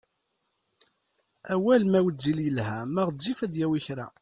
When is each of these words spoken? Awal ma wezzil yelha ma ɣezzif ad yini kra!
Awal 1.53 1.83
ma 1.91 1.99
wezzil 2.05 2.37
yelha 2.45 2.77
ma 2.93 3.01
ɣezzif 3.07 3.39
ad 3.45 3.53
yini 3.59 3.81
kra! 3.85 4.05